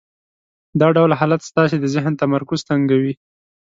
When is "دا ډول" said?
0.79-1.11